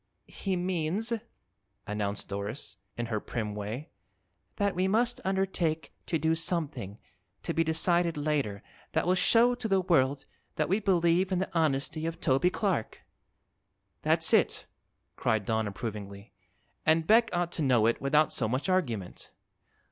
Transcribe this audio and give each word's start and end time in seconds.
"He 0.25 0.55
means," 0.55 1.13
announced 1.85 2.27
Doris, 2.27 2.75
in 2.97 3.05
her 3.05 3.19
prim 3.19 3.53
way, 3.53 3.91
"that 4.55 4.73
we 4.73 4.87
must 4.87 5.21
undertake 5.23 5.93
to 6.07 6.17
do 6.17 6.33
something, 6.33 6.97
to 7.43 7.53
be 7.53 7.63
decided 7.63 8.17
later, 8.17 8.63
that 8.93 9.05
will 9.05 9.13
show 9.13 9.53
to 9.53 9.67
the 9.67 9.79
world 9.79 10.25
that 10.55 10.67
we 10.69 10.79
believe 10.79 11.31
in 11.31 11.37
the 11.37 11.53
honesty 11.53 12.07
of 12.07 12.19
Toby 12.19 12.49
Clark." 12.49 13.01
"That's 14.01 14.33
it!" 14.33 14.65
cried 15.17 15.45
Don 15.45 15.67
approvingly; 15.67 16.33
"an' 16.83 17.01
Beck 17.01 17.29
ought 17.31 17.51
to 17.51 17.61
know 17.61 17.85
it 17.85 18.01
without 18.01 18.31
so 18.31 18.47
much 18.47 18.69
argument." 18.69 19.29